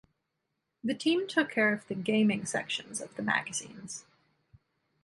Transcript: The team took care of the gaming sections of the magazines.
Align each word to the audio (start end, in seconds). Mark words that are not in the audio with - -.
The 0.83 0.95
team 0.95 1.27
took 1.27 1.51
care 1.51 1.71
of 1.71 1.87
the 1.87 1.93
gaming 1.93 2.43
sections 2.47 3.01
of 3.01 3.13
the 3.17 3.21
magazines. 3.21 4.03